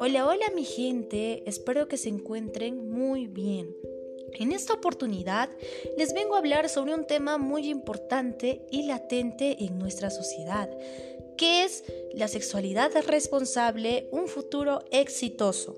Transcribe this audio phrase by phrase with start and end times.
[0.00, 3.76] Hola, hola mi gente, espero que se encuentren muy bien.
[4.32, 5.50] En esta oportunidad
[5.98, 10.70] les vengo a hablar sobre un tema muy importante y latente en nuestra sociedad,
[11.36, 11.84] que es
[12.14, 15.76] la sexualidad responsable, un futuro exitoso.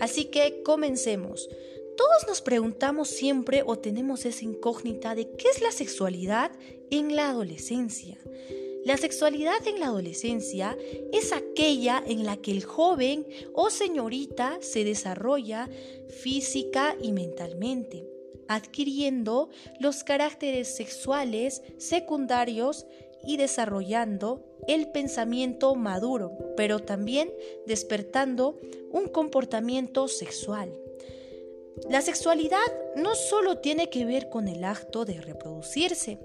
[0.00, 1.50] Así que comencemos.
[1.96, 6.50] Todos nos preguntamos siempre o tenemos esa incógnita de qué es la sexualidad
[6.90, 8.18] en la adolescencia.
[8.84, 10.76] La sexualidad en la adolescencia
[11.12, 15.70] es aquella en la que el joven o señorita se desarrolla
[16.08, 18.06] física y mentalmente,
[18.46, 19.48] adquiriendo
[19.80, 22.86] los caracteres sexuales secundarios
[23.26, 27.32] y desarrollando el pensamiento maduro, pero también
[27.66, 28.58] despertando
[28.90, 30.83] un comportamiento sexual.
[31.88, 32.64] La sexualidad
[32.96, 36.18] no solo tiene que ver con el acto de reproducirse,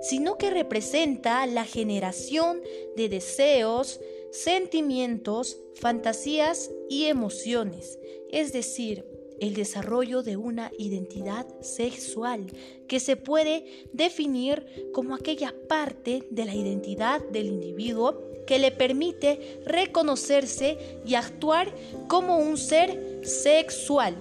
[0.00, 2.60] sino que representa la generación
[2.96, 7.98] de deseos, sentimientos, fantasías y emociones,
[8.30, 9.04] es decir,
[9.40, 12.46] el desarrollo de una identidad sexual
[12.86, 19.60] que se puede definir como aquella parte de la identidad del individuo que le permite
[19.66, 21.74] reconocerse y actuar
[22.08, 24.16] como un ser sexual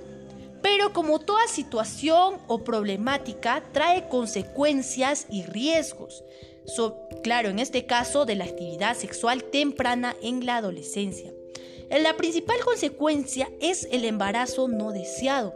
[0.62, 6.24] pero como toda situación o problemática trae consecuencias y riesgos.
[7.24, 11.32] claro, en este caso de la actividad sexual temprana en la adolescencia.
[11.90, 15.54] La principal consecuencia es el embarazo no deseado,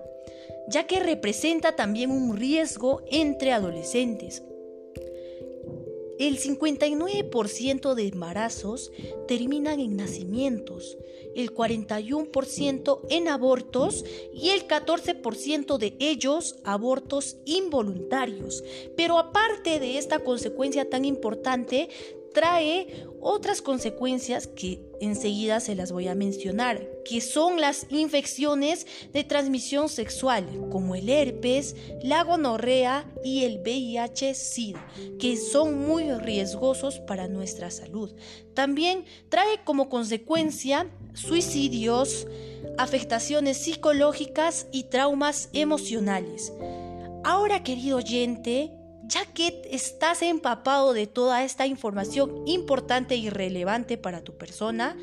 [0.67, 4.43] ya que representa también un riesgo entre adolescentes.
[6.17, 8.91] El 59% de embarazos
[9.27, 10.97] terminan en nacimientos,
[11.35, 18.63] el 41% en abortos y el 14% de ellos abortos involuntarios.
[18.95, 21.89] Pero aparte de esta consecuencia tan importante,
[22.35, 29.23] trae otras consecuencias que enseguida se las voy a mencionar, que son las infecciones de
[29.23, 34.85] transmisión sexual, como el herpes, la gonorrea y el VIH-Sida,
[35.17, 38.13] que son muy riesgosos para nuestra salud.
[38.53, 42.27] También trae como consecuencia suicidios,
[42.77, 46.51] afectaciones psicológicas y traumas emocionales.
[47.23, 48.71] Ahora, querido oyente,
[49.07, 54.95] ya que estás empapado de toda esta información importante y relevante para tu persona,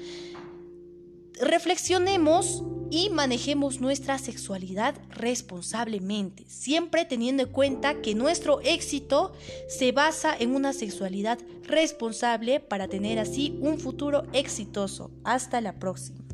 [1.41, 9.33] reflexionemos y manejemos nuestra sexualidad responsablemente, siempre teniendo en cuenta que nuestro éxito
[9.67, 15.11] se basa en una sexualidad responsable para tener así un futuro exitoso.
[15.25, 16.32] Hasta la próxima.